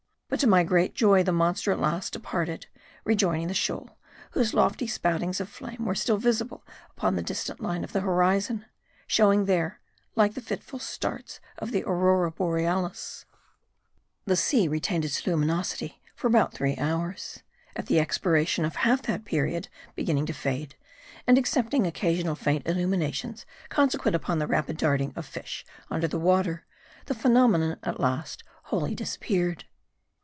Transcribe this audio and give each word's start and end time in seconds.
But 0.31 0.39
to 0.39 0.47
my 0.47 0.63
great 0.63 0.95
joy 0.95 1.23
the 1.23 1.33
monster 1.33 1.73
at 1.73 1.79
last 1.81 2.13
departed; 2.13 2.67
re 3.03 3.15
joining 3.15 3.49
the 3.49 3.53
shoal, 3.53 3.97
whose 4.31 4.53
lofty 4.53 4.87
spoutings 4.87 5.41
of 5.41 5.49
flame 5.49 5.83
were 5.83 5.93
still 5.93 6.15
visible 6.17 6.63
upon 6.91 7.15
the 7.17 7.21
distant 7.21 7.59
line 7.59 7.83
of 7.83 7.91
the 7.91 7.99
horizon; 7.99 8.63
showing 9.07 9.43
there, 9.43 9.81
like 10.15 10.33
the 10.33 10.39
fitful 10.41 10.79
starts 10.79 11.41
of 11.57 11.71
the 11.71 11.83
Aurora 11.83 12.31
Borealis. 12.31 13.25
148 14.23 14.27
MARDI. 14.27 14.31
The 14.31 14.35
sea 14.37 14.67
retained 14.69 15.03
its 15.03 15.27
luminosity 15.27 16.01
for 16.15 16.27
about 16.27 16.53
three 16.53 16.77
hours; 16.77 17.43
at 17.75 17.87
the 17.87 17.99
expiration 17.99 18.63
of 18.63 18.77
half 18.77 19.01
that 19.01 19.25
period 19.25 19.67
beginning 19.95 20.25
to 20.27 20.33
fade; 20.33 20.75
and 21.27 21.37
excepting 21.37 21.85
occasional 21.85 22.35
faint 22.35 22.65
illuminations 22.65 23.45
consequent 23.67 24.15
upon 24.15 24.39
the 24.39 24.47
rapid 24.47 24.77
darting 24.77 25.11
of 25.17 25.25
fish 25.25 25.65
under 25.89 26.07
water, 26.17 26.63
the 27.07 27.13
phenomenon 27.13 27.75
at 27.83 27.99
last 27.99 28.45
wholly 28.63 28.95
disappeared. 28.95 29.65